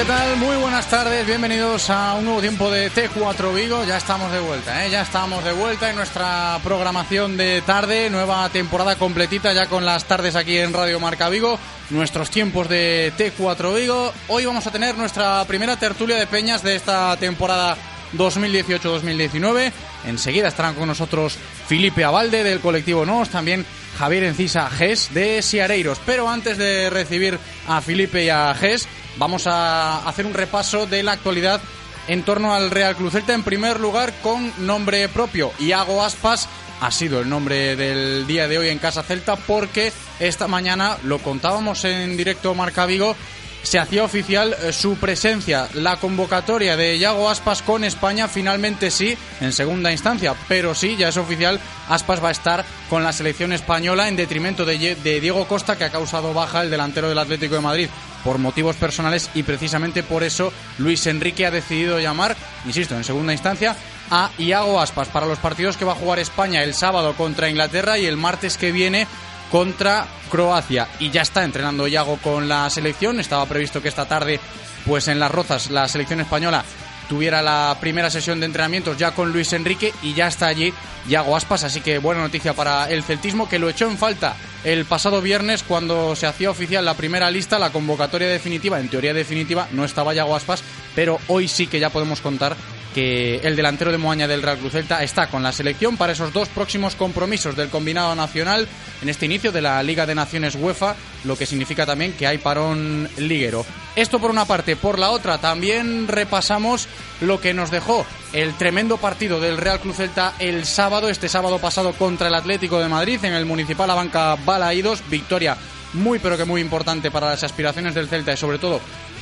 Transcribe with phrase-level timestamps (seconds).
[0.00, 0.36] ¿Qué tal?
[0.38, 3.84] Muy buenas tardes, bienvenidos a un nuevo tiempo de T4 Vigo.
[3.84, 4.90] Ya estamos de vuelta, ¿eh?
[4.90, 10.06] ya estamos de vuelta en nuestra programación de tarde, nueva temporada completita ya con las
[10.06, 11.58] tardes aquí en Radio Marca Vigo,
[11.90, 14.10] nuestros tiempos de T4 Vigo.
[14.28, 17.76] Hoy vamos a tener nuestra primera tertulia de peñas de esta temporada
[18.16, 19.70] 2018-2019.
[20.06, 23.66] Enseguida estarán con nosotros Felipe Abalde del colectivo NOS, también
[23.98, 26.00] Javier Encisa Ges de Siareiros.
[26.06, 31.02] Pero antes de recibir a Felipe y a Ges, vamos a hacer un repaso de
[31.02, 31.60] la actualidad
[32.08, 33.34] en torno al Real Cruz Celta.
[33.34, 36.48] En primer lugar, con nombre propio, Iago Aspas
[36.80, 41.18] ha sido el nombre del día de hoy en Casa Celta porque esta mañana lo
[41.18, 43.14] contábamos en directo Marca Vigo
[43.62, 45.68] se hacía oficial eh, su presencia.
[45.74, 51.08] La convocatoria de Yago Aspas con España finalmente sí, en segunda instancia, pero sí, ya
[51.08, 55.76] es oficial, Aspas va a estar con la selección española en detrimento de Diego Costa,
[55.76, 57.88] que ha causado baja el delantero del Atlético de Madrid
[58.24, 62.36] por motivos personales y precisamente por eso Luis Enrique ha decidido llamar,
[62.66, 63.76] insisto, en segunda instancia,
[64.10, 67.98] a Iago Aspas para los partidos que va a jugar España el sábado contra Inglaterra
[67.98, 69.06] y el martes que viene
[69.50, 73.20] contra Croacia y ya está entrenando Iago con la selección.
[73.20, 74.40] Estaba previsto que esta tarde,
[74.86, 76.64] pues en Las Rozas, la selección española
[77.10, 80.72] tuviera la primera sesión de entrenamientos ya con Luis Enrique y ya está allí
[81.08, 84.84] Iago Aspas, así que buena noticia para el celtismo que lo echó en falta el
[84.84, 89.66] pasado viernes cuando se hacía oficial la primera lista, la convocatoria definitiva, en teoría definitiva,
[89.72, 90.62] no estaba Iago Aspas,
[90.94, 92.54] pero hoy sí que ya podemos contar
[92.94, 96.32] que el delantero de Moaña del Real Cruz Celta está con la selección para esos
[96.32, 98.66] dos próximos compromisos del combinado nacional
[99.02, 102.38] en este inicio de la Liga de Naciones UEFA, lo que significa también que hay
[102.38, 103.64] parón liguero.
[103.96, 106.88] Esto por una parte, por la otra también repasamos
[107.20, 111.58] lo que nos dejó el tremendo partido del Real Cruz Celta el sábado, este sábado
[111.58, 115.56] pasado contra el Atlético de Madrid en el Municipal Abanca Balaídos, victoria
[115.92, 118.80] muy pero que muy importante para las aspiraciones del Celta y sobre todo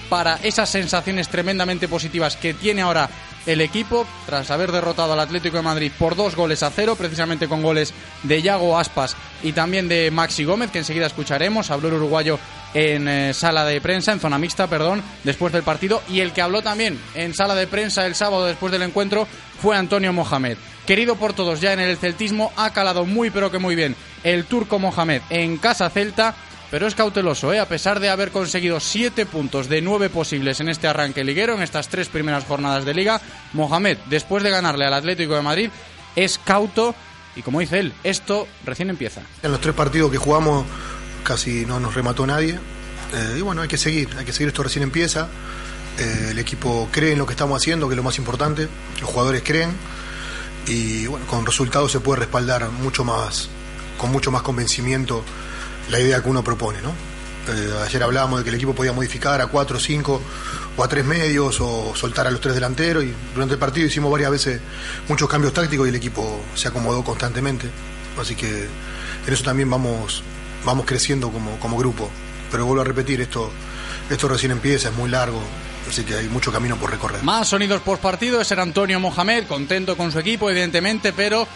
[0.08, 3.08] para esas sensaciones tremendamente positivas que tiene ahora
[3.48, 7.48] el equipo tras haber derrotado al Atlético de Madrid por dos goles a cero, precisamente
[7.48, 11.70] con goles de Yago Aspas y también de Maxi Gómez, que enseguida escucharemos.
[11.70, 12.38] Habló el uruguayo
[12.74, 16.02] en eh, sala de prensa, en zona mixta, perdón, después del partido.
[16.10, 19.26] Y el que habló también en sala de prensa el sábado después del encuentro
[19.62, 20.58] fue Antonio Mohamed.
[20.86, 24.44] Querido por todos ya en el celtismo, ha calado muy pero que muy bien el
[24.44, 26.34] turco Mohamed en casa celta
[26.70, 27.60] pero es cauteloso, ¿eh?
[27.60, 31.62] a pesar de haber conseguido 7 puntos de 9 posibles en este arranque liguero, en
[31.62, 33.20] estas tres primeras jornadas de liga,
[33.52, 35.70] Mohamed, después de ganarle al Atlético de Madrid,
[36.16, 36.94] es cauto
[37.36, 39.22] y como dice él, esto recién empieza.
[39.42, 40.66] En los tres partidos que jugamos
[41.22, 42.58] casi no nos remató nadie.
[43.14, 45.28] Eh, y bueno, hay que seguir, hay que seguir, esto recién empieza.
[45.98, 48.68] Eh, el equipo cree en lo que estamos haciendo, que es lo más importante.
[49.00, 49.70] Los jugadores creen.
[50.66, 53.48] Y bueno, con resultados se puede respaldar mucho más,
[53.98, 55.24] con mucho más convencimiento
[55.90, 56.92] la idea que uno propone, ¿no?
[57.48, 60.20] Eh, ayer hablábamos de que el equipo podía modificar a cuatro, cinco
[60.76, 64.12] o a tres medios o soltar a los tres delanteros y durante el partido hicimos
[64.12, 64.60] varias veces
[65.08, 67.70] muchos cambios tácticos y el equipo se acomodó constantemente.
[68.20, 68.68] Así que
[69.26, 70.22] en eso también vamos,
[70.64, 72.10] vamos creciendo como, como grupo.
[72.50, 73.50] Pero vuelvo a repetir, esto,
[74.10, 75.40] esto recién empieza, es muy largo,
[75.88, 77.22] así que hay mucho camino por recorrer.
[77.22, 81.46] Más sonidos post partido es el Antonio Mohamed, contento con su equipo, evidentemente, pero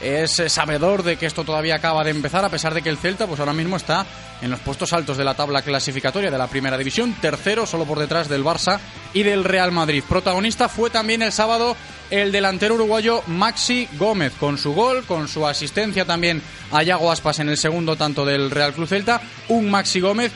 [0.00, 2.98] es eh, sabedor de que esto todavía acaba de empezar, a pesar de que el
[2.98, 4.06] Celta, pues ahora mismo está
[4.40, 7.98] en los puestos altos de la tabla clasificatoria de la Primera División, tercero, solo por
[7.98, 8.78] detrás del Barça
[9.12, 10.02] y del Real Madrid.
[10.08, 11.76] Protagonista fue también el sábado
[12.10, 16.42] el delantero uruguayo Maxi Gómez, con su gol, con su asistencia también
[16.72, 20.32] a Yago Aspas en el segundo tanto del Real Cruz Celta, un Maxi Gómez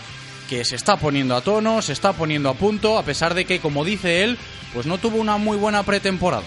[0.48, 3.60] que se está poniendo a tono, se está poniendo a punto, a pesar de que,
[3.60, 4.38] como dice él,
[4.72, 6.44] pues no tuvo una muy buena pretemporada.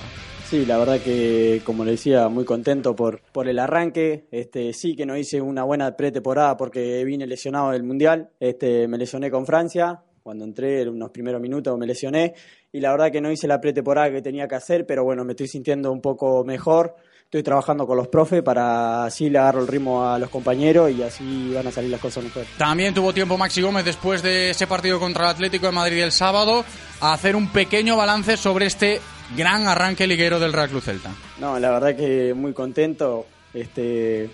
[0.50, 4.28] Sí, la verdad que, como le decía, muy contento por, por el arranque.
[4.32, 8.30] Este, sí que no hice una buena pretemporada porque vine lesionado del Mundial.
[8.40, 10.00] Este, me lesioné con Francia.
[10.24, 12.34] Cuando entré, en unos primeros minutos me lesioné.
[12.72, 15.34] Y la verdad que no hice la pretemporada que tenía que hacer, pero bueno, me
[15.34, 16.96] estoy sintiendo un poco mejor.
[17.26, 21.04] Estoy trabajando con los profes para así le agarro el ritmo a los compañeros y
[21.04, 22.46] así van a salir las cosas mejor.
[22.58, 26.14] También tuvo tiempo Maxi Gómez después de ese partido contra el Atlético de Madrid el
[26.14, 26.64] sábado
[27.02, 29.02] a hacer un pequeño balance sobre este
[29.36, 31.12] gran arranque liguero del Real Cruz Celta.
[31.40, 33.26] No, la verdad que muy contento.
[33.54, 34.30] Este,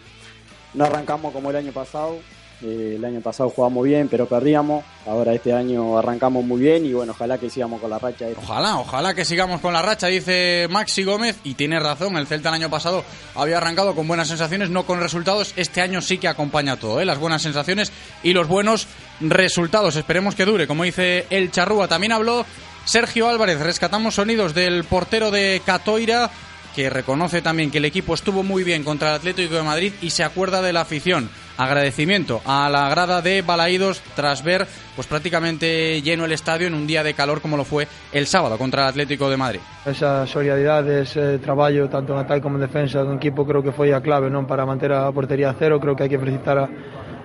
[0.73, 2.17] no arrancamos como el año pasado.
[2.61, 4.85] Eh, el año pasado jugamos bien, pero perdíamos.
[5.05, 8.25] Ahora este año arrancamos muy bien y bueno, ojalá que sigamos con la racha.
[8.37, 11.37] Ojalá, ojalá que sigamos con la racha, dice Maxi Gómez.
[11.43, 13.03] Y tiene razón, el Celta el año pasado
[13.35, 15.53] había arrancado con buenas sensaciones, no con resultados.
[15.57, 17.05] Este año sí que acompaña todo, ¿eh?
[17.05, 17.91] las buenas sensaciones
[18.23, 18.87] y los buenos
[19.19, 19.95] resultados.
[19.97, 21.87] Esperemos que dure, como dice el Charrúa.
[21.87, 22.45] También habló
[22.85, 26.29] Sergio Álvarez, rescatamos sonidos del portero de Catoira
[26.75, 30.09] que reconoce también que el equipo estuvo muy bien contra el Atlético de Madrid y
[30.09, 31.29] se acuerda de la afición.
[31.55, 34.65] Agradecimiento a la grada de Balaídos tras ver
[34.95, 38.57] pues prácticamente lleno el estadio en un día de calor como lo fue el sábado
[38.57, 39.59] contra el Atlético de Madrid.
[39.85, 43.71] Esa solidaridad, ese trabajo tanto en ataque como en defensa de un equipo creo que
[43.71, 44.47] fue a clave ¿no?
[44.47, 45.79] para mantener a portería a cero.
[45.79, 46.69] Creo que hay que felicitar a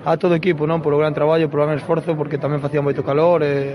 [0.04, 3.02] a todo o equipo non polo gran traballo, polo gran esforzo porque tamén facía moito
[3.02, 3.74] calor e,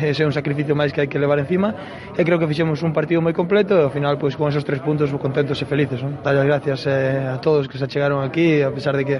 [0.00, 1.74] e, ese é un sacrificio máis que hai que levar encima
[2.16, 4.80] e creo que fixemos un partido moi completo e ao final pois con esos tres
[4.80, 6.20] puntos contentos e felices non?
[6.24, 9.16] Dalle gracias eh, a todos que se chegaron aquí a pesar de que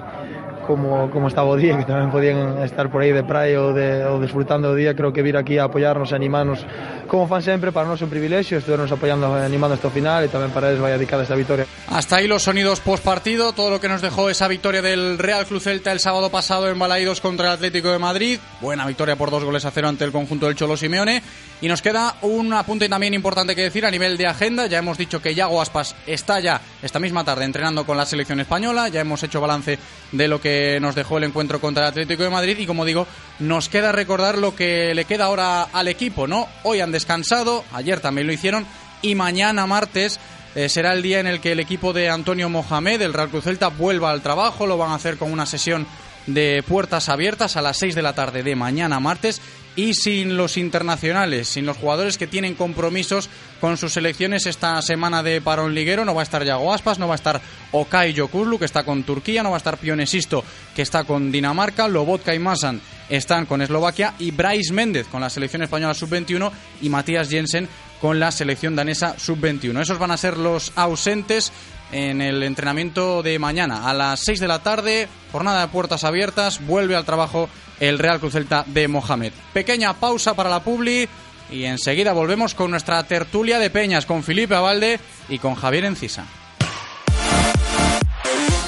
[0.69, 4.05] como, como estaba o día que tamén podían estar por aí de praia ou, de,
[4.05, 6.61] ou disfrutando o día creo que vir aquí a apoiarnos, e animarnos
[7.09, 10.53] como fan sempre, para nós un privilegio, estuvernos apoyando animando hasta o final e tamén
[10.53, 11.65] para eles vai dedicada esta victoria.
[11.89, 15.43] Hasta ahí los sonidos post partido, todo lo que nos dejó esa victoria del Real
[15.49, 19.33] Cruz Celta el sábado pasado en Balaidos contra el Atlético de Madrid, buena victoria por
[19.33, 21.21] dos goles a cero ante el conjunto del Cholo Simeone,
[21.59, 24.97] y nos queda un apunte también importante que decir a nivel de agenda, ya hemos
[24.97, 29.01] dicho que Yago Aspas está ya esta misma tarde entrenando con la selección española, ya
[29.01, 29.77] hemos hecho balance
[30.11, 32.57] de lo que nos dejó el encuentro contra el Atlético de Madrid.
[32.59, 33.07] Y como digo,
[33.39, 36.47] nos queda recordar lo que le queda ahora al equipo, ¿no?
[36.63, 38.65] Hoy han descansado, ayer también lo hicieron
[39.01, 40.19] y mañana martes
[40.53, 43.45] eh, será el día en el que el equipo de Antonio Mohamed, el Real Cruz
[43.45, 45.87] Celta, vuelva al trabajo, lo van a hacer con una sesión
[46.27, 49.41] de puertas abiertas a las 6 de la tarde de mañana martes
[49.77, 53.29] y sin los internacionales, sin los jugadores que tienen compromisos
[53.61, 56.03] con sus selecciones esta semana de parón liguero.
[56.03, 57.39] No va a estar Yago Aspas, no va a estar
[57.71, 60.43] Okay Jokuzlu, que está con Turquía, no va a estar Pionesisto,
[60.75, 65.29] que está con Dinamarca, Lobotka y Masan están con Eslovaquia y Bryce Méndez con la
[65.29, 66.51] selección española sub-21
[66.81, 67.67] y Matías Jensen
[67.99, 69.81] con la selección danesa sub-21.
[69.81, 71.51] Esos van a ser los ausentes
[71.91, 76.65] en el entrenamiento de mañana a las 6 de la tarde, jornada de puertas abiertas,
[76.65, 79.33] vuelve al trabajo el Real Cruz Celta de Mohamed.
[79.53, 81.07] Pequeña pausa para la Publi
[81.51, 86.25] y enseguida volvemos con nuestra tertulia de peñas con Felipe Avalde y con Javier Encisa.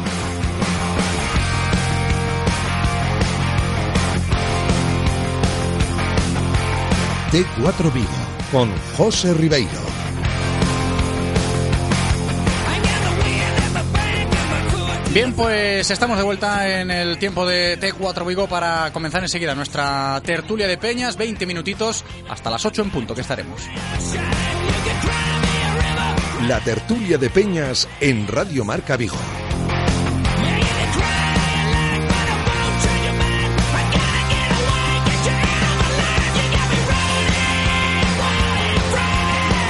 [7.31, 8.09] T4 Vigo
[8.51, 9.69] con José Ribeiro.
[15.13, 20.21] Bien, pues estamos de vuelta en el tiempo de T4 Vigo para comenzar enseguida nuestra
[20.25, 23.61] tertulia de peñas, 20 minutitos hasta las 8 en punto que estaremos.
[26.49, 29.15] La tertulia de Peñas en Radio Marca Vigo.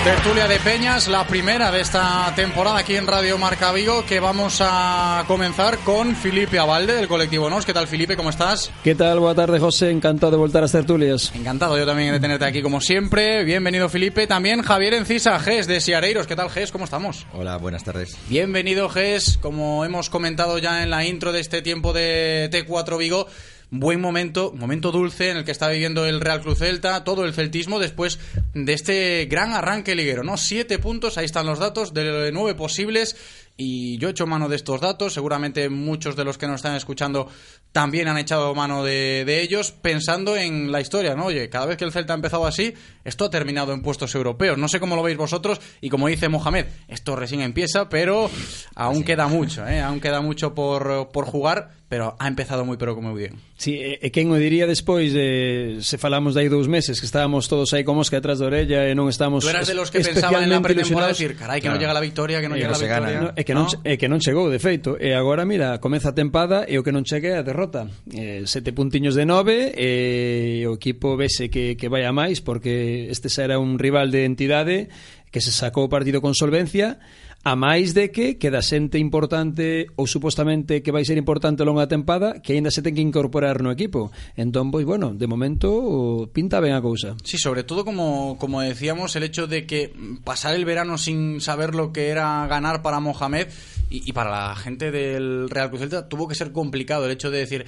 [0.03, 4.57] Tertulia de Peñas, la primera de esta temporada aquí en Radio Marca Vigo, que vamos
[4.59, 7.67] a comenzar con Felipe Avalde del colectivo NOS.
[7.67, 8.17] ¿Qué tal, Felipe?
[8.17, 8.71] ¿Cómo estás?
[8.83, 9.19] ¿Qué tal?
[9.19, 9.91] Buenas tardes, José.
[9.91, 11.31] Encantado de volver a las tertulias.
[11.35, 13.43] Encantado yo también de tenerte aquí como siempre.
[13.43, 14.25] Bienvenido, Felipe.
[14.25, 16.25] También Javier Encisa, GES de Siareiros.
[16.25, 16.71] ¿Qué tal, GES?
[16.71, 17.27] ¿Cómo estamos?
[17.33, 18.17] Hola, buenas tardes.
[18.27, 19.37] Bienvenido, GES.
[19.37, 23.27] Como hemos comentado ya en la intro de este tiempo de T4 Vigo,
[23.71, 27.33] buen momento, momento dulce en el que está viviendo el Real Cruz Celta, todo el
[27.33, 28.19] celtismo después
[28.53, 30.37] de este gran arranque liguero, ¿no?
[30.37, 33.15] Siete puntos, ahí están los datos, de nueve posibles.
[33.57, 36.75] Y yo he hecho mano de estos datos, seguramente muchos de los que nos están
[36.75, 37.27] escuchando
[37.71, 41.25] también han echado mano de, de, ellos, pensando en la historia, ¿no?
[41.25, 42.73] Oye, cada vez que el Celta ha empezado así,
[43.05, 44.57] esto ha terminado en puestos europeos.
[44.57, 48.29] No sé cómo lo veis vosotros, y como dice Mohamed, esto recién empieza, pero
[48.75, 49.03] aún sí.
[49.03, 49.79] queda mucho, ¿eh?
[49.79, 53.35] Aún queda mucho por, por jugar, pero ha empezado moi pero como bien.
[53.59, 57.51] Sí, e quen o diría despois de se falamos de aí dous meses que estábamos
[57.51, 59.99] todos aí como mosca detrás da orella e non estamos Tú eras de los que
[59.99, 61.75] pensaban en la pretemporada decir, caray, que claro.
[61.75, 63.19] no llega la victoria, que no llega la victoria.
[63.19, 63.81] No, E que non, no.
[63.81, 65.01] e que non chegou, de feito.
[65.01, 67.89] E agora, mira, comeza a tempada e o que non chegue é a derrota.
[68.13, 73.09] Eh, sete puntiños de nove e o equipo vese que, que vai a máis porque
[73.09, 74.93] este xa era un rival de entidade
[75.33, 77.01] que se sacou o partido con solvencia
[77.41, 82.37] A máis de que queda xente importante ou supostamente que vai ser importante longa tempada
[82.37, 84.13] que aínda se ten que incorporar no equipo.
[84.37, 87.17] Entón, pois, bueno, de momento pinta ben a cousa.
[87.25, 89.89] Sí, sobre todo como, como decíamos, el hecho de que
[90.21, 93.49] pasar el verano sin saber lo que era ganar para Mohamed
[93.89, 97.31] y, y para la gente del Real Cruz Celta tuvo que ser complicado el hecho
[97.33, 97.65] de decir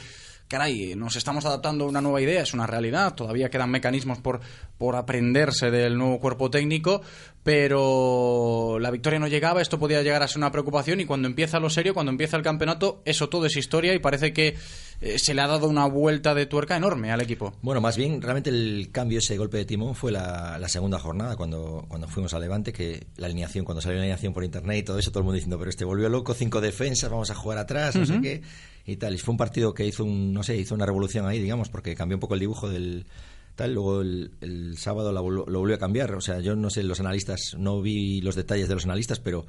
[0.53, 4.39] caray, nos estamos adaptando a una nueva idea, es una realidad, todavía quedan mecanismos por,
[4.77, 7.01] por aprenderse del nuevo cuerpo técnico,
[7.43, 11.59] pero la victoria no llegaba, esto podía llegar a ser una preocupación y cuando empieza
[11.59, 14.55] lo serio, cuando empieza el campeonato, eso todo es historia y parece que
[15.01, 17.53] eh, se le ha dado una vuelta de tuerca enorme al equipo.
[17.61, 21.35] Bueno, más bien, realmente el cambio, ese golpe de timón fue la, la segunda jornada
[21.35, 24.83] cuando, cuando fuimos a Levante, que la alineación, cuando salió la alineación por internet y
[24.83, 27.57] todo eso, todo el mundo diciendo, pero este volvió loco, cinco defensas, vamos a jugar
[27.57, 28.15] atrás, no uh -huh.
[28.15, 28.41] sé qué
[28.85, 29.13] y tal.
[29.13, 31.95] Y fue un partido que hizo un, no sé, hizo una revolución ahí, digamos, porque
[31.95, 33.05] cambió un poco el dibujo del
[33.55, 33.73] tal.
[33.73, 36.13] Luego el, el sábado lo, lo, volvió a cambiar.
[36.15, 39.45] O sea, yo no sé los analistas, no vi los detalles de los analistas, pero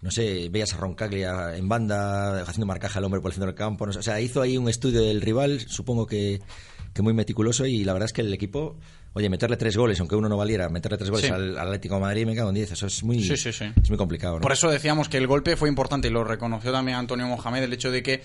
[0.00, 3.56] no sé, veías a Roncaglia en banda haciendo marcaje al hombre por el centro del
[3.56, 3.86] campo.
[3.86, 6.40] No sé, o sea, hizo ahí un estudio del rival, supongo que,
[6.94, 8.76] que muy meticuloso y la verdad es que el equipo
[9.18, 11.32] oye, meterle tres goles, aunque uno no valiera, meterle tres goles sí.
[11.32, 13.64] al, al, Atlético de Madrid, me cago en diez, eso es muy, sí, sí, sí.
[13.82, 14.36] Es muy complicado.
[14.36, 14.40] ¿no?
[14.40, 17.72] Por eso decíamos que el golpe fue importante y lo reconoció también Antonio Mohamed, el
[17.72, 18.22] hecho de que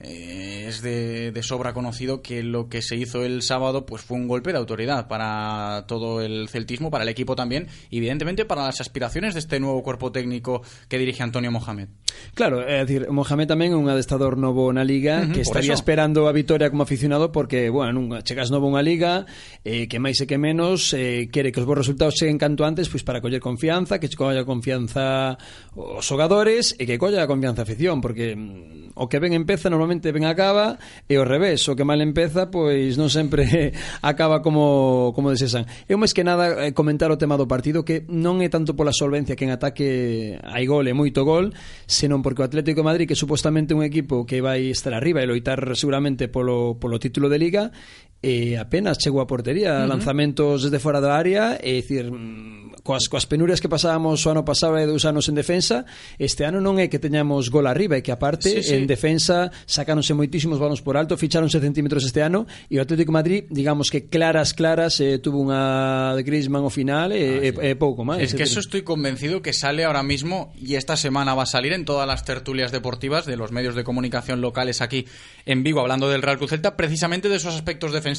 [0.00, 4.16] eh, es de, de, sobra conocido que lo que se hizo el sábado pues fue
[4.16, 8.64] un golpe de autoridad para todo el celtismo, para el equipo también, y evidentemente para
[8.64, 11.88] las aspiraciones de este nuevo cuerpo técnico que dirige Antonio Mohamed.
[12.34, 15.74] Claro, é dicir, Mohamed tamén é un adestador novo na Liga uh -huh, que estaría
[15.74, 19.26] esperando a vitoria como aficionado porque, bueno, nunca chegas novo unha Liga
[19.62, 22.90] eh, que máis e que menos eh, quere que os bons resultados cheguen canto antes
[22.90, 25.38] pois para coller confianza, que colla confianza
[25.74, 29.70] os xogadores e que colla a confianza a afición porque mm, o que ben empeza
[29.70, 34.40] normalmente normalmente ben acaba e ao revés, o que mal empeza pois non sempre acaba
[34.40, 35.68] como como desesan.
[35.84, 38.96] Eu máis que nada eh, comentar o tema do partido que non é tanto pola
[38.96, 41.52] solvencia que en ataque hai gol e moito gol,
[41.84, 45.20] senón porque o Atlético de Madrid que é supostamente un equipo que vai estar arriba
[45.20, 47.68] e loitar seguramente polo, polo título de Liga
[48.24, 49.92] e apenas chegou a portería, uh -huh.
[49.92, 54.44] lanzamentos desde fora da área, é dicir mm, coas, coas penurias que pasábamos o ano
[54.44, 55.84] pasado e dous anos en defensa,
[56.16, 58.72] este ano non é que teñamos gol arriba, é que aparte sí, sí.
[58.80, 63.18] en defensa sacáronse moitísimos balóns por alto, ficháronse centímetros este ano e o Atlético de
[63.20, 67.60] Madrid, digamos que claras claras, eh, tuvo unha de Griezmann ao final e, ah, sí.
[67.60, 68.24] e, e pouco máis.
[68.24, 71.76] Es que eso estoy convencido que sale ahora mismo y esta semana va a salir
[71.76, 75.04] en todas las tertulias deportivas de los medios de comunicación locales aquí
[75.44, 78.13] en Vigo, hablando del Real Cruz Celta, precisamente de esos aspectos defensivos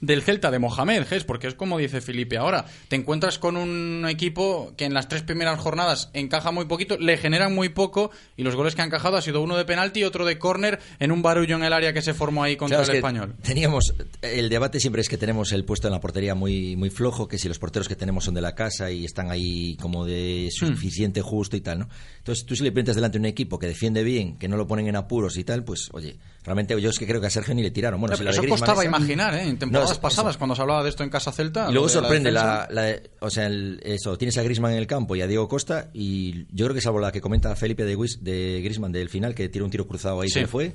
[0.00, 4.06] del Celta de Mohamed, Ges, porque es como dice Felipe ahora, te encuentras con un
[4.08, 8.42] equipo que en las tres primeras jornadas encaja muy poquito, le generan muy poco y
[8.42, 11.12] los goles que han encajado ha sido uno de penalti y otro de córner en
[11.12, 13.34] un barullo en el área que se formó ahí contra Claro, es el que español.
[13.42, 17.28] Teníamos el debate siempre es que tenemos el puesto en la portería muy muy flojo,
[17.28, 20.48] que si los porteros que tenemos son de la casa y están ahí como de
[20.50, 21.88] suficiente justo y tal, ¿no?
[22.18, 24.86] Entonces tú si le plantas delante un equipo que defiende bien, que no lo ponen
[24.88, 27.62] en apuros y tal, pues oye, realmente yo es que creo que a Sergio ni
[27.62, 28.00] le tiraron.
[28.00, 28.90] Bueno, si la de eso costaba esa-
[29.32, 29.48] ¿eh?
[29.48, 31.66] En temporadas No, pasadas, cuando se hablaba de esto en Casa Celta.
[31.68, 35.16] Y luego sorprende la, la- o sea, el- eso, tienes a Griezmann en el campo
[35.16, 38.60] y a Diego Costa y yo creo que salvo la que comenta Felipe de, de
[38.62, 40.34] Griezmann del final que tira un tiro cruzado ahí Sí.
[40.34, 40.72] se le fue,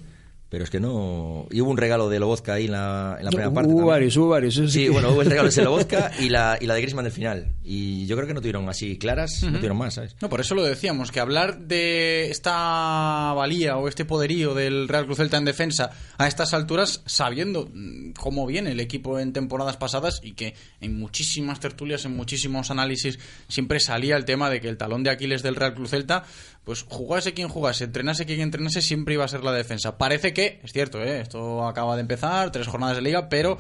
[0.50, 3.32] pero es que no y hubo un regalo de Lobozka ahí en la, en la
[3.32, 3.68] primera hubo parte.
[3.70, 3.88] también.
[3.88, 6.66] varios, hubo varios, sí Sí, que- bueno, hubo el regalo de Lobozka y la, y
[6.66, 7.54] la de Griezmann del final.
[7.64, 10.16] Y yo creo que no tuvieron así claras, no tuvieron más, ¿sabes?
[10.22, 15.06] No, por eso lo decíamos, que hablar de esta valía o este poderío del Real
[15.06, 19.78] Cruz Celta en defensa a estas alturas, sabiendo mm, cómo viene el equipo en temporadas
[19.78, 24.70] pasadas y que en muchísimas tertulias, en muchísimos análisis, siempre salía el tema de que
[24.70, 26.24] el talón de Aquiles del Real Cruz Celta,
[26.68, 29.98] pues jugase quien jugase, entrenase quien entrenase, siempre iba a ser la defensa.
[29.98, 31.22] Parece que, es cierto, ¿eh?
[31.22, 33.58] esto acaba de empezar, tres jornadas de liga, pero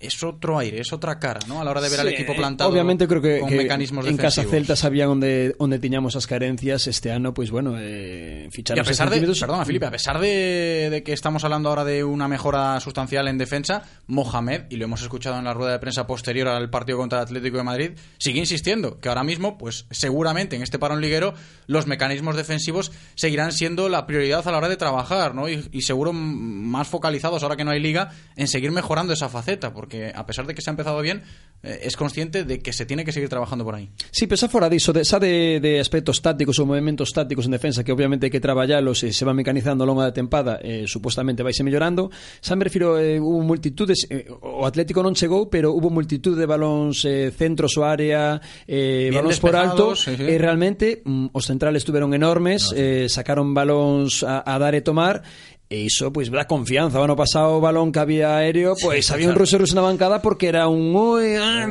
[0.00, 1.60] es otro aire, es otra cara, ¿no?
[1.60, 4.16] A la hora de ver al equipo plantado Obviamente creo que, con que mecanismos en
[4.16, 4.44] Casa.
[4.44, 8.86] Celta sabían onde, onde tiñamos as carencias este ano, pois bueno, eh, Y ficharon a
[8.86, 12.78] pesar de, perdona Felipe, a pesar de, de que estamos hablando ahora de una mejora
[12.80, 16.70] sustancial en defensa, Mohamed, y lo hemos escuchado en la rueda de prensa posterior al
[16.70, 20.78] partido contra el Atlético de Madrid, sigue insistiendo que ahora mismo, pues seguramente en este
[20.78, 21.34] parón liguero,
[21.66, 25.48] los mecanismos defensivos seguirán siendo la prioridad a la hora de trabajar, ¿no?
[25.48, 29.72] Y, y seguro más focalizados ahora que no hay liga en seguir mejorando esa faceta,
[29.72, 31.22] porque porque a pesar de que se ha empezado bien,
[31.62, 33.88] eh, es consciente de que se tiene que seguir trabajando por ahí.
[34.10, 37.56] Sí, pero xa fora diso, de, xa de, de aspectos tácticos ou movimentos tácticos en
[37.56, 40.84] defensa que obviamente hai que traballalos e se van mecanizando ao longo da tempada, eh,
[40.84, 45.48] supostamente vai se mellorando, xa me refiro, eh, hubo multitudes, eh, o Atlético non chegou,
[45.48, 50.12] pero hubo multitud de balóns eh, centros o área, eh, bien balóns por alto, sí,
[50.12, 50.28] sí.
[50.28, 52.76] e eh, realmente mm, os centrales tuveron enormes, no, sí.
[52.76, 55.24] eh, sacaron balóns a, a dar e tomar,
[55.68, 56.96] E iso, pois, dá confianza.
[56.96, 59.44] O ano pasado o balón que había aéreo, pois, Sí, había un claro.
[59.44, 60.96] roseros na bancada porque era un...
[61.36, 61.68] Ah,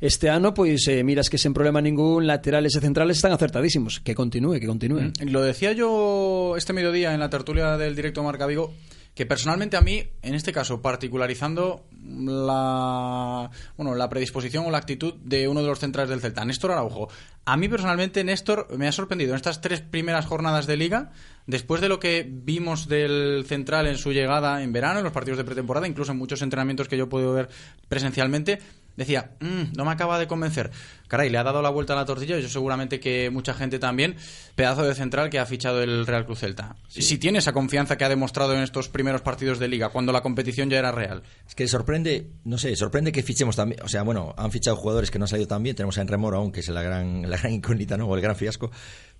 [0.00, 3.98] este ano, pois, eh, miras que sen problema ningún, laterales e centrales están acertadísimos.
[4.06, 5.10] Que continúe, que continúe.
[5.26, 8.70] Lo decía yo este mediodía en la tertulia del directo Marca Vigo,
[9.14, 15.14] que personalmente a mí, en este caso, particularizando la bueno la predisposición o la actitud
[15.22, 17.08] de uno de los centrales del Celta, Néstor Araujo.
[17.44, 21.12] A mí personalmente Néstor me ha sorprendido en estas tres primeras jornadas de liga,
[21.46, 25.38] después de lo que vimos del central en su llegada en verano, en los partidos
[25.38, 27.48] de pretemporada, incluso en muchos entrenamientos que yo puedo ver
[27.88, 28.60] presencialmente,
[28.96, 30.70] decía, "Mm, no me acaba de convencer.
[31.10, 33.80] Caray, le ha dado la vuelta a la tortilla y yo seguramente que mucha gente
[33.80, 34.14] también,
[34.54, 36.76] pedazo de central que ha fichado el Real Cruz Celta.
[36.86, 40.22] Si tiene esa confianza que ha demostrado en estos primeros partidos de liga, cuando la
[40.22, 41.24] competición ya era real.
[41.48, 43.82] Es que sorprende, no sé, sorprende que fichemos también.
[43.82, 45.74] O sea, bueno, han fichado jugadores que no han salido tan bien.
[45.74, 48.06] Tenemos a Enremoro aún, que es la gran, la gran incógnita, ¿no?
[48.06, 48.70] O el gran fiasco.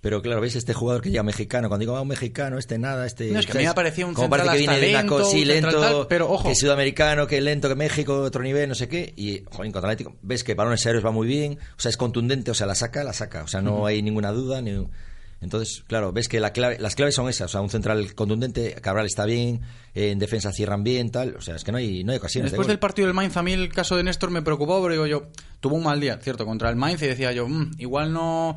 [0.01, 1.67] Pero claro, ves este jugador que llega mexicano.
[1.67, 3.31] Cuando digo, ah, un mexicano, este nada, este.
[3.31, 4.93] No, es que a mí me parecía un Como central parece que hasta viene de
[4.93, 6.49] una lento, sí, un lento, tal, pero ojo.
[6.49, 9.13] que sudamericano, que lento, que México, otro nivel, no sé qué.
[9.15, 11.59] Y, joder, contra Atlético, ves que balones aéreos va muy bien.
[11.81, 13.41] O sea, es contundente, o sea, la saca, la saca.
[13.43, 14.61] O sea, no hay ninguna duda.
[14.61, 14.85] Ni...
[15.41, 17.45] Entonces, claro, ves que la clave, las claves son esas.
[17.45, 19.61] O sea, un central contundente, Cabral está bien,
[19.95, 21.35] en defensa cierran bien, tal.
[21.37, 22.51] O sea, es que no hay, no hay ocasiones.
[22.51, 24.93] de Después del partido del Mainz, a mí el caso de Néstor me preocupó, pero
[24.93, 25.23] digo yo,
[25.59, 28.55] tuvo un mal día, cierto, contra el Mainz y decía yo, "Mm, igual no,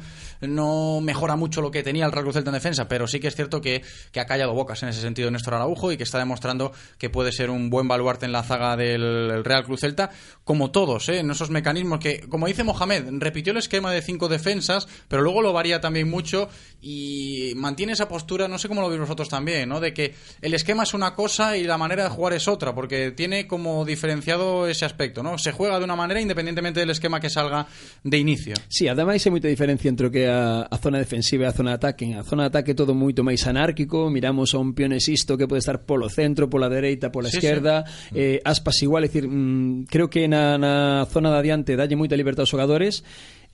[0.49, 3.29] no mejora mucho lo que tenía el Real Cruz Celta en defensa, pero sí que
[3.29, 6.19] es cierto que, que ha callado bocas en ese sentido Néstor Araujo y que está
[6.19, 10.11] demostrando que puede ser un buen baluarte en la zaga del Real Cruz Celta,
[10.45, 11.19] como todos, ¿eh?
[11.21, 15.43] en esos mecanismos que, como dice Mohamed, repitió el esquema de cinco defensas, pero luego
[15.43, 16.49] lo varía también mucho
[16.81, 19.81] y mantiene esa postura, no sé cómo lo veis vosotros también, ¿no?
[19.81, 23.13] de que el esquema es una cosa y la manera de jugar es otra, porque
[23.13, 25.39] tiene como diferenciado ese aspecto, ¿no?
[25.39, 27.67] Se juega de una manera independientemente del esquema que salga
[28.03, 28.55] de inicio.
[28.69, 31.71] Sí, ademais hai moita diferencia entre o que a, a zona defensiva e a zona
[31.71, 32.07] de ataque.
[32.19, 35.87] A zona de ataque todo moito máis anárquico, miramos a un pionesisto que pode estar
[35.87, 38.19] polo centro, pola dereita, pola sí, esquerda, sí.
[38.19, 42.19] eh, aspas igual, é dicir, mm, creo que na, na zona de adiante dalle moita
[42.19, 43.07] libertad aos xogadores,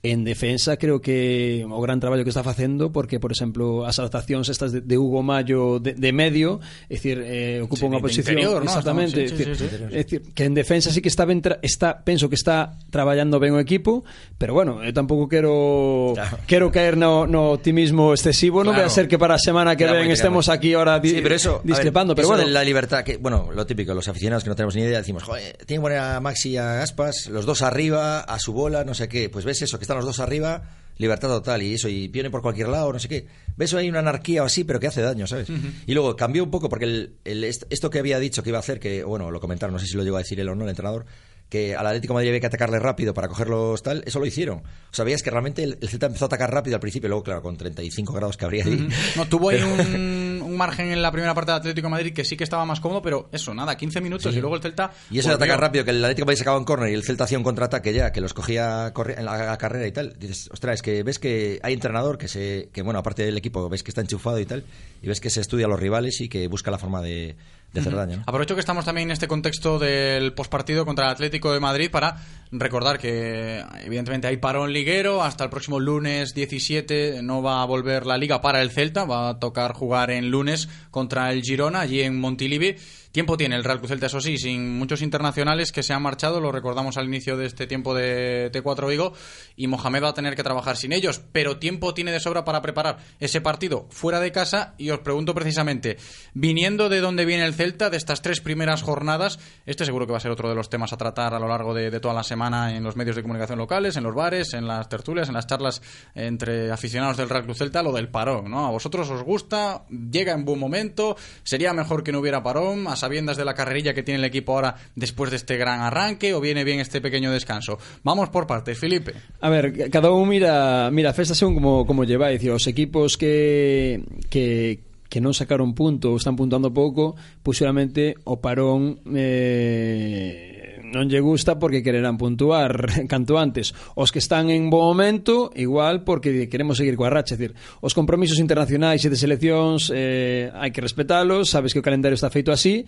[0.03, 4.49] En defensa creo que o gran traballo que está facendo porque, por exemplo, as adaptacións
[4.49, 6.57] estas de, de Hugo Mayo de, de medio,
[6.89, 8.65] é dicir, eh, ocupa Sí, unha posición interior, ¿no?
[8.65, 11.37] exactamente, Estamos- sí, é dicir, sí, sí, dicir, que en defensa sí que está ben
[11.45, 14.01] tra- está penso que está traballando ben o equipo,
[14.41, 16.17] pero bueno, eu tampouco quero
[16.49, 18.97] quero caer no, no optimismo excesivo, non vai a Claro.
[18.97, 20.55] ser que para a semana que Queda ven estemos muy.
[20.57, 23.05] aquí ahora di- Sí, pero eso, a ver, discrepando, pero eso bueno, de la libertad,
[23.05, 25.85] que bueno, lo típico, los aficionados que no tenemos ni idea, decimos, joder, tiene que
[25.93, 29.29] poner a Maxi y a Aspas, los dos arriba, a su bola, no sé qué.
[29.29, 30.63] Pues ves eso, que están los dos arriba,
[30.97, 33.25] libertad total, y eso, y viene por cualquier lado, no sé qué.
[33.57, 35.49] Ves ahí una anarquía o así, pero que hace daño, ¿sabes?
[35.49, 35.67] Ujú.
[35.87, 38.57] Y luego cambió un poco, porque el, el- est- esto que había dicho que iba
[38.57, 40.55] a hacer, que, bueno, lo comentaron, no sé si lo llegó a decir él o
[40.55, 41.05] no, el entrenador,
[41.49, 44.59] que al Atlético de Madrid había que atacarle rápido para cogerlos tal, eso lo hicieron.
[44.59, 47.23] O sea, veías que realmente el, el Celta empezó a atacar rápido al principio, luego,
[47.23, 48.75] claro, con 35 grados que habría ahí.
[48.75, 48.87] Ujú.
[49.17, 50.30] No, tuvo ahí Pero- un
[50.61, 53.01] margen en la primera parte del Atlético de Madrid que sí que estaba más cómodo,
[53.01, 54.37] pero eso, nada, 15 minutos Sí.
[54.37, 54.91] y luego el Celta.
[55.09, 57.23] Y eso de atacar rápido, que el Atlético Madrid sacaba un córner y el Celta
[57.23, 60.13] hacía un contraataque ya, que los cogía en la carrera y tal.
[60.19, 63.67] Dices, ostras, es que ves que hay entrenador que se, que bueno, aparte del equipo,
[63.69, 64.63] ves que está enchufado y tal,
[65.01, 67.35] y ves que se estudia a los rivales y que busca la forma de,
[67.73, 67.99] de hacer Ujú.
[68.01, 68.17] daño.
[68.17, 68.23] ¿no?
[68.25, 72.17] Aprovecho que estamos también en este contexto del pospartido contra el Atlético de Madrid para
[72.51, 78.05] recordar que evidentemente hay parón liguero hasta el próximo lunes 17 no va a volver
[78.05, 82.01] la liga para el Celta va a tocar jugar en lunes contra el Girona allí
[82.01, 82.75] en Montilivi
[83.11, 86.39] Tiempo tiene el Real Cruz Celta, eso sí, sin muchos internacionales que se han marchado,
[86.39, 89.13] lo recordamos al inicio de este tiempo de T4 Vigo,
[89.57, 92.61] y Mohamed va a tener que trabajar sin ellos, pero tiempo tiene de sobra para
[92.61, 95.97] preparar ese partido fuera de casa, y os pregunto precisamente,
[96.33, 100.17] viniendo de dónde viene el Celta, de estas tres primeras jornadas, este seguro que va
[100.17, 102.73] a ser otro de los temas a tratar a lo largo de, toda la semana
[102.75, 105.81] en los medios de comunicación locales, en los bares, en las tertulias, en las charlas
[106.15, 108.65] entre aficionados del Real Cruz Celta, lo del parón, ¿no?
[108.65, 109.83] ¿A vosotros os gusta?
[109.89, 111.17] ¿Llega en buen momento?
[111.43, 112.87] ¿Sería mejor que no hubiera parón?
[112.87, 116.33] ¿A sabiendas de la carrerilla que tiene el equipo ahora después de este gran arranque
[116.33, 117.77] o viene bien este pequeño descanso?
[118.03, 119.13] Vamos por partes, Felipe.
[119.41, 124.01] A ver, cada un mira, mira a según como, como lleva, dicir, os equipos que,
[124.29, 124.79] que
[125.11, 127.19] que non sacaron punto ou están puntuando pouco,
[127.51, 130.60] seguramente o parón eh,
[130.91, 133.71] non lle gusta porque quererán puntuar canto antes.
[133.95, 138.37] Os que están en bo momento, igual porque queremos seguir coa racha, decir, os compromisos
[138.37, 142.83] internacionais e de seleccións eh, hai que respetalos, sabes que o calendario está feito así,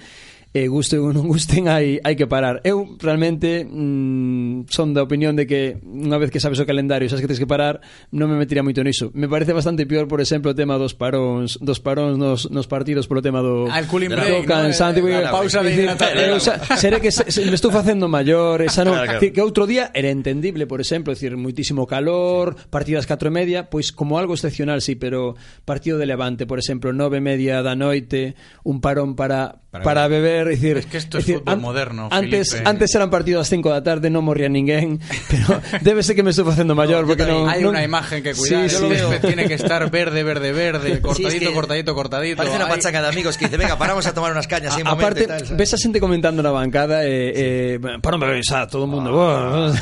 [0.53, 2.61] e guste ou non gusten hai, hai que parar.
[2.61, 7.09] Eu realmente mm, son da opinión de que unha vez que sabes o calendario e
[7.09, 7.81] sabes que tens que parar
[8.13, 9.09] non me metería moito niso.
[9.17, 13.09] Me parece bastante pior por exemplo o tema dos paróns dos paróns nos, nos partidos
[13.09, 16.61] polo tema do, Al cooling do cansante no, eh, eh pausa eh, de eu, xa,
[16.77, 19.33] seré que se, se, me estou facendo maior esa non, claro, claro.
[19.33, 23.89] que outro día era entendible por exemplo decir moitísimo calor partidas 4 e media pois
[23.89, 25.33] como algo excepcional sí pero
[25.65, 30.07] partido de Levante por exemplo 9 e media da noite un parón para Para para,
[30.07, 32.69] beber, dicir, Es que esto es fútbol moderno, Antes, Felipe.
[32.69, 35.01] antes eran partidos ás 5 da tarde, non morría ninguén,
[35.33, 38.37] pero debe ser que me estou facendo maior porque non Hay non- una imagen que
[38.37, 38.85] cuidar, Sí, el sí.
[39.01, 42.37] césped tiene que estar verde, verde, verde, cortadito, que cortadito, cortadito.
[42.37, 44.77] Parece una Hay- pachanga de amigos que dice, venga, paramos a tomar unas cañas.
[44.77, 48.69] A- aparte, y tal, ves a xente comentando na bancada e, eh, para beber, xa,
[48.69, 49.09] todo o mundo.
[49.09, 49.73] "Buah".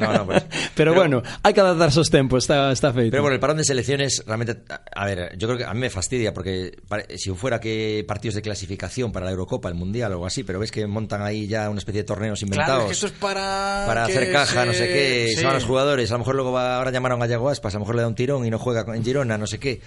[0.00, 3.12] No, no, pues- pero, pero- bueno, hai que adaptarse aos tempos, está, está feito.
[3.12, 5.80] Pero bueno, el parón de selecciones realmente, a a ver, yo creo que a mí
[5.80, 6.72] me fastidia porque
[7.20, 10.58] si fuera que partidos de clasificación para la Eurocopa, el Mundial o algo así, pero
[10.58, 12.82] ves que montan ahí ya una especie de torneos Claro, inventados.
[12.82, 13.84] es que esto es para.
[13.86, 15.36] para hacer caja, no sé qué, sí.
[15.36, 17.78] se van los jugadores, a lo mejor luego va, ahora llamaron a Gallego Aspas, a
[17.78, 19.80] lo mejor le da un tirón y no juega en Girona, no sé qué.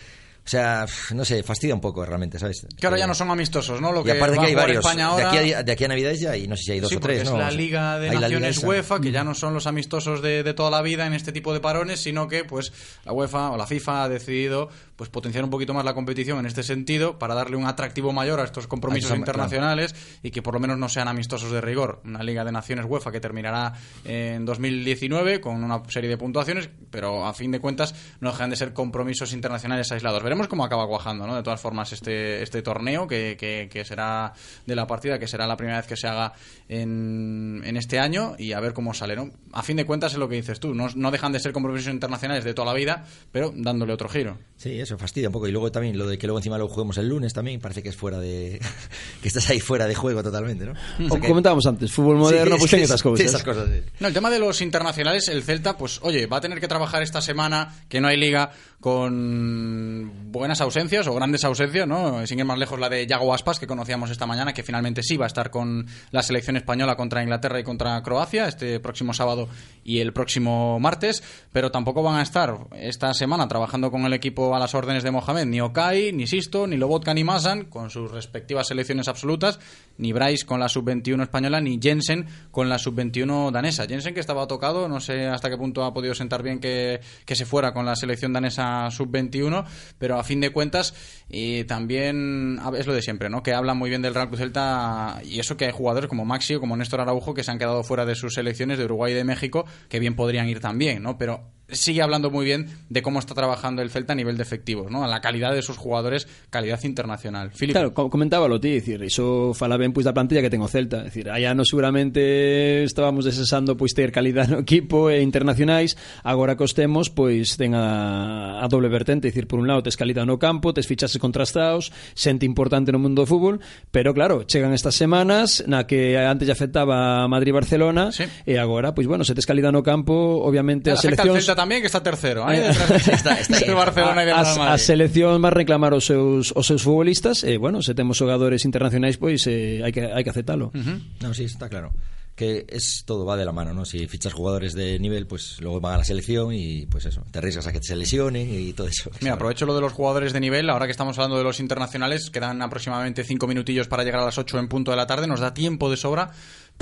[0.46, 2.68] O sea, no sé, fastidia un poco realmente, ¿sabes?
[2.78, 3.94] Que ahora Eh, ya no son amistosos, ¿no?
[3.94, 4.84] Lo y que aparte va que hay varios.
[4.86, 5.32] España ahora.
[5.32, 6.98] De, aquí a, de aquí a Navidades ya, y no sé si hay dos Sí,
[6.98, 7.38] o tres, es ¿no?
[7.38, 8.58] la Liga de hay Naciones.
[8.64, 11.54] UEFA, que ya no son los amistosos de, de toda la vida en este tipo
[11.54, 12.74] de parones, sino que pues
[13.06, 16.46] la UEFA o la FIFA ha decidido pues potenciar un poquito más la competición en
[16.46, 20.60] este sentido para darle un atractivo mayor a estos compromisos internacionales y que por lo
[20.60, 22.02] menos no sean amistosos de rigor.
[22.06, 23.74] Una Liga de Naciones UEFA que terminará
[24.06, 28.56] en 2019 con una serie de puntuaciones, pero a fin de cuentas no dejan de
[28.56, 30.22] ser compromisos internacionales aislados.
[30.34, 31.36] Veremos cómo acaba cuajando, ¿no?
[31.36, 34.34] De todas formas, este, este torneo que, que- que será
[34.66, 36.34] de la partida, que será la primera vez que se haga
[36.68, 39.30] en, en este año y a ver cómo sale, ¿no?
[39.52, 41.94] A fin de cuentas es lo que dices tú, no, no dejan de ser compromisos
[41.94, 44.40] internacionales de toda la vida, pero dándole otro giro.
[44.58, 45.48] Sí, eso fastidia un poco.
[45.48, 47.90] Y luego también lo de que luego encima lo juguemos el lunes también, parece que
[47.90, 48.60] es fuera de.
[49.22, 50.72] que estás ahí fuera de juego totalmente, ¿no?
[50.72, 53.70] O O sea que- comentábamos antes, fútbol moderno, Sí, pues sí, estas sí, esas cosas,
[53.70, 53.82] sí.
[54.00, 57.04] No, el tema de los internacionales, el Celta, pues oye, va a tener que trabajar
[57.04, 62.26] esta semana, que no hay liga, con buenas ausencias o grandes ausencias, ¿no?
[62.26, 65.18] Sin ir más lejos la de Yago Aspas, que conocíamos esta mañana, que finalmente sí
[65.18, 69.48] va a estar con la selección española contra Inglaterra y contra Croacia este próximo sábado
[69.84, 74.56] y el próximo martes, pero tampoco van a estar esta semana trabajando con el equipo
[74.56, 78.12] a las órdenes de Mohamed, ni Okai, ni Sisto, ni Lobotka, ni Masan, con sus
[78.12, 79.60] respectivas selecciones absolutas,
[79.98, 83.86] ni Bryce con la sub-21 española, ni Jensen con la sub-21 danesa.
[83.86, 87.36] Jensen que estaba tocado, no sé hasta qué punto ha podido sentar bien que, que
[87.36, 89.66] se fuera con la selección danesa sub-21,
[89.98, 90.94] pero a fin de cuentas
[91.30, 93.44] y también es lo de siempre, ¿no?
[93.44, 96.56] Que habla muy bien del Real Cruz Celta y eso que hay jugadores como Maxi
[96.56, 99.16] o como Néstor Araujo que se han quedado fuera de sus selecciones de Uruguay y
[99.16, 101.18] de México que bien podrían ir también, ¿no?
[101.18, 104.92] Pero sigue hablando muy bien de cómo está trabajando el Celta a nivel de efectivos,
[104.92, 105.04] ¿no?
[105.04, 107.52] A la calidad de sus jugadores, calidad internacional.
[107.52, 107.80] Filipe.
[107.80, 111.54] Claro, comentábalo ti, decir, iso fala ben pois da plantilla que tengo Celta, decir, allá
[111.54, 117.74] no seguramente estábamos desesando pois ter calidad no equipo e internacionais, agora costemos pois ten
[117.76, 121.92] a, a doble vertente, decir, por un lado tes calidad no campo, tes fichases contrastados,
[122.14, 126.54] xente importante no mundo do fútbol, pero claro, chegan estas semanas na que antes ya
[126.54, 128.28] afectaba a Madrid e Barcelona sí.
[128.46, 132.04] e agora, pois bueno, se tes calidad no campo, obviamente as seleccións tamén que está
[132.04, 134.76] terceiro, aí detrás está, está de Barcelona e de Real Madrid.
[134.76, 139.16] A selección máis reclamar os seus os seus futbolistas e bueno, se temos xogadores internacionais
[139.16, 140.76] pois eh, hai que hai que aceptalo.
[140.76, 140.98] Uh -huh.
[141.24, 141.96] No, sí, está claro
[142.36, 143.86] que es todo va de la mano, ¿no?
[143.86, 147.38] Si fichas jugadores de nivel, pues luego van a la selección y pues eso, te
[147.40, 149.12] arriesgas a que se lesionen y todo eso.
[149.22, 152.32] Mira, aprovecho lo de los jugadores de nivel, ahora que estamos hablando de los internacionales,
[152.32, 155.42] quedan aproximadamente cinco minutillos para llegar a las 8 en punto de la tarde, nos
[155.42, 156.32] da tiempo de sobra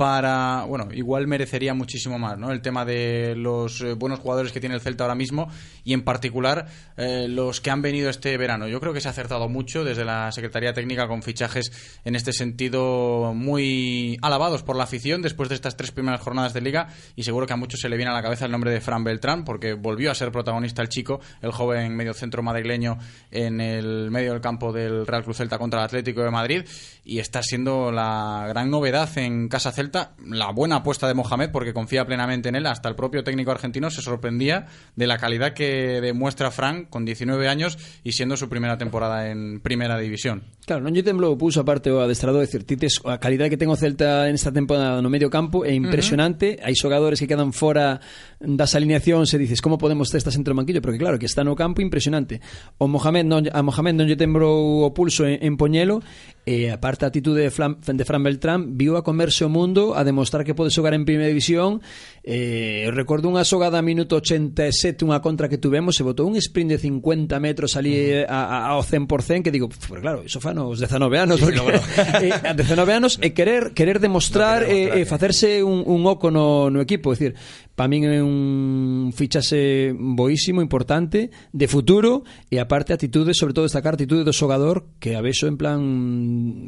[0.01, 2.51] para, bueno, igual merecería muchísimo más, ¿no?
[2.51, 5.47] El tema de los eh, buenos jugadores que tiene el Celta ahora mismo
[5.83, 6.65] y en particular
[6.97, 8.67] eh, los que han venido este verano.
[8.67, 11.71] Yo creo que se ha acertado mucho desde la Secretaría Técnica con fichajes
[12.03, 16.61] en este sentido muy alabados por la afición después de estas tres primeras jornadas de
[16.61, 18.81] liga y seguro que a muchos se le viene a la cabeza el nombre de
[18.81, 22.97] Fran Beltrán porque volvió a ser protagonista el chico, el joven medio centro madrileño
[23.29, 26.63] en el medio del campo del Real Cruz Celta contra el Atlético de Madrid
[27.05, 29.90] y está siendo la gran novedad en Casa Celta
[30.25, 32.65] la buena apuesta de Mohamed porque confía plenamente en él.
[32.65, 37.47] Hasta el propio técnico argentino se sorprendía de la calidad que demuestra Frank con 19
[37.47, 40.43] años y siendo su primera temporada en primera división.
[40.65, 44.29] Claro, non lle temblo puso aparte o adestrador decir, tites a calidad que tengo Celta
[44.29, 46.55] en esta temporada no medio campo é impresionante.
[46.55, 46.65] Uh -huh.
[46.69, 47.99] Hai xogadores que quedan fora
[48.39, 50.79] das alineacións e dices, como podemos ter esta centro manquillo?
[50.79, 52.39] Porque claro, que está no campo impresionante.
[52.77, 55.99] O Mohamed non, a Mohamed non lle tembro o pulso en, en poñelo
[56.45, 59.93] E a parte a atitude de Fran, de Fran Beltrán viu a comerse o mundo
[59.93, 61.85] a demostrar que pode xogar en primeira división.
[62.25, 66.73] Eh, recordo unha xogada a minuto 87 unha contra que tuvemos se botou un sprint
[66.73, 70.57] de 50 metros ali eh, a, a, ao 100% que digo, pues, claro, iso fan
[70.61, 71.81] os 19 anos sí, porque, no, bueno.
[72.25, 76.31] eh, 19 anos e querer querer demostrar, no demostrar eh, eh, facerse un, un oco
[76.31, 77.11] no, no equipo.
[77.11, 77.33] É dicir,
[77.75, 83.95] para min é un fichase boísimo, importante de futuro e aparte atitude, sobre todo destacar
[83.95, 85.79] atitude do xogador que a vexo en plan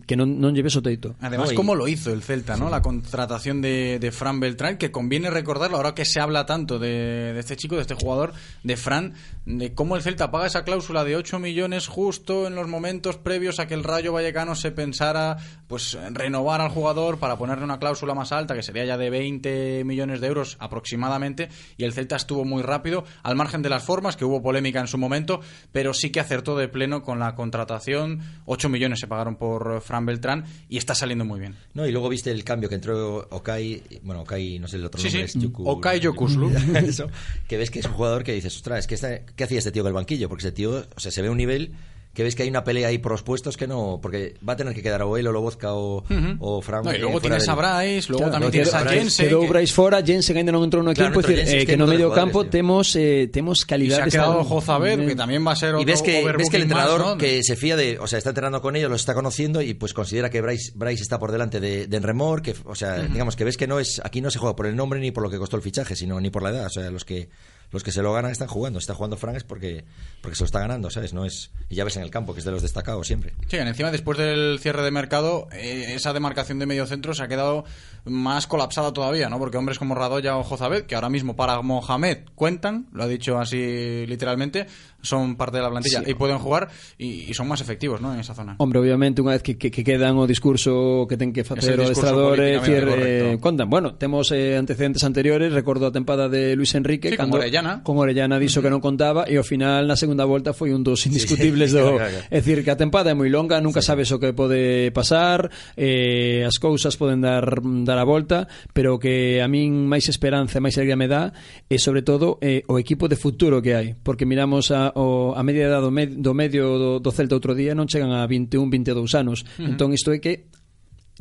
[0.06, 1.16] que non, non lleve o teito.
[1.22, 2.62] Además, como lo hizo el Celta, sí.
[2.62, 2.70] ¿no?
[2.70, 7.34] La contratación de, de Fran Beltrán, que conviene recordarlo ahora que se habla tanto de,
[7.34, 9.14] de este chico, de este jugador, de Fran,
[9.46, 13.60] de cómo el Celta paga esa cláusula de 8 millones justo en los momentos previos
[13.60, 18.14] a que el Rayo Vallecano se pensara pues renovar al jugador para ponerle una cláusula
[18.14, 22.46] más alta, que sería ya de 20 millones de euros aproximadamente y el Celta estuvo
[22.46, 26.12] muy rápido, al margen de las formas, que hubo polémica en su momento, pero sí
[26.12, 28.22] que acertó de pleno con la contratación.
[28.46, 31.56] 8 millones se pagaron por Fran Beltrán y está saliendo muy bien.
[31.74, 35.02] No, y luego viste el cambio que entró Okai, bueno, Okai, no sé el otro
[35.02, 36.52] nombre, es Okai Yokuslu.
[37.48, 38.96] que ves que es un jugador que dices, ostras, que
[39.36, 40.30] ¿qué hacía este tío con el banquillo?
[40.30, 41.74] Porque ese tío, o sea, se ve un nivel
[42.14, 44.56] que ves que hay una pelea ahí por los puestos que no, porque va a
[44.56, 46.38] tener que quedar o él o Lobozka o, uh -huh.
[46.40, 46.86] o Frank.
[46.86, 47.50] No, y luego tienes del...
[47.50, 49.26] a Bryce, luego claro, tamén tienes a Jensen.
[49.26, 49.50] Quedou que...
[49.50, 52.46] Bryce fora, Jensen ainda non entrou no equipo, claro, decir, eh, que no medio campo
[52.46, 54.06] temos eh, temos calidad.
[54.06, 56.50] Y se ha quedado Jozabed, que también va a ser otro Y ves que, ves
[56.54, 57.18] que el entrenador más, ¿no?
[57.18, 59.94] que se fía de, o sea, está entrenando con ellos, los está conociendo y pues
[59.94, 63.12] considera que Bryce, Bryce está por delante de, de Enremor, que, o sea, uh -huh.
[63.12, 65.24] digamos que ves que no es, aquí no se juega por el nombre ni por
[65.24, 67.30] lo que costó el fichaje, sino ni por la edad, o sea, los que
[67.74, 68.80] los que se lo ganan están jugando.
[68.80, 69.84] está jugando Frank es porque,
[70.22, 71.14] porque se lo está ganando, ¿sabes?
[71.14, 73.34] No es, y ya ves en el campo, que es de los destacados siempre.
[73.48, 77.28] Sí, encima después del cierre de mercado, eh, esa demarcación de medio centro se ha
[77.28, 77.66] quedado
[78.06, 79.40] más colapsada todavía, ¿no?
[79.40, 83.40] Porque hombres como Radoya o Jozabed, que ahora mismo para Mohamed cuentan, lo ha dicho
[83.40, 84.68] así literalmente,
[85.04, 86.10] son parte da plantilla sí.
[86.10, 88.16] e poden jugar e, son máis efectivos ¿no?
[88.16, 88.56] en esa zona.
[88.58, 91.84] Hombre, obviamente, unha vez que, que, que quedan o discurso que ten que facer o
[91.84, 97.18] adestrador, eh, contan, bueno, temos eh, antecedentes anteriores, recordo a tempada de Luis Enrique, sí,
[97.20, 98.66] cando, con Orellana, con Orellana dixo uh -huh.
[98.66, 101.84] que non contaba, e ao final na segunda volta foi un dos indiscutibles sí, sí,
[101.84, 102.00] do...
[102.00, 102.32] Claro, claro.
[102.32, 103.92] É dicir, que a tempada é moi longa, nunca sí.
[103.92, 107.44] sabes o que pode pasar, eh, as cousas poden dar,
[107.84, 111.36] dar a volta, pero que a min máis esperanza, máis alegría me dá,
[111.68, 115.42] e sobre todo eh, o equipo de futuro que hai, porque miramos a o, a
[115.44, 118.70] media edad do, med, do medio do, do Celta outro día non chegan a 21,
[118.70, 119.46] 22 anos.
[119.58, 119.70] Uh -huh.
[119.74, 120.50] Entón isto é que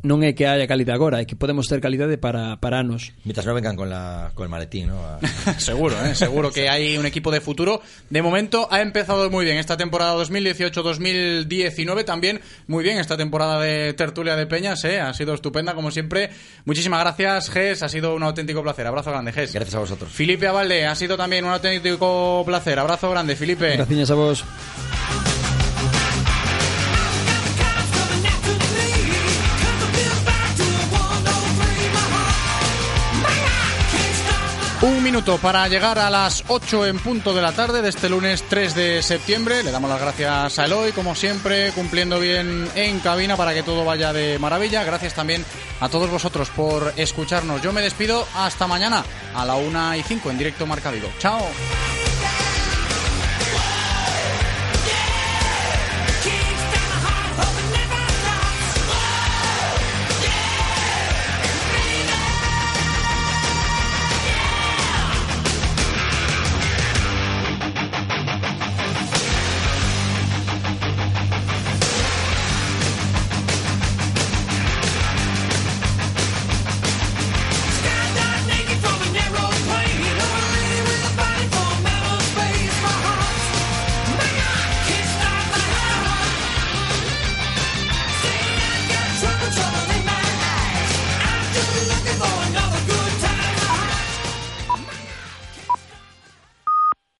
[0.03, 3.15] non é que haya calidad agora, é que podemos ter calidade para, para anos.
[3.23, 4.99] Mientras no vengan con, la, con el maletín, ¿no?
[4.99, 5.19] A...
[5.59, 6.13] seguro, ¿eh?
[6.13, 7.81] seguro que hay un equipo de futuro.
[8.09, 13.93] De momento ha empezado muy bien esta temporada 2018-2019, también muy bien esta temporada de
[13.93, 14.99] Tertulia de Peñas, ¿eh?
[14.99, 16.31] ha sido estupenda como siempre.
[16.65, 18.85] Muchísimas gracias, Ges, ha sido un auténtico placer.
[18.85, 19.53] Abrazo grande, Ges.
[19.53, 20.11] Gracias a vosotros.
[20.11, 22.77] Felipe Avalde, ha sido también un auténtico placer.
[22.77, 23.77] Abrazo grande, Felipe.
[23.77, 24.43] Gracias a vos.
[35.13, 38.73] Minuto para llegar a las 8 en punto de la tarde de este lunes 3
[38.73, 39.61] de septiembre.
[39.61, 43.85] Le damos las gracias a Eloy, como siempre, cumpliendo bien en cabina para que todo
[43.85, 44.83] vaya de maravilla.
[44.83, 45.45] Gracias también
[45.81, 47.61] a todos vosotros por escucharnos.
[47.61, 49.03] Yo me despido hasta mañana
[49.35, 51.09] a la 1 y 5 en directo Marca Vigo.
[51.19, 51.45] Chao.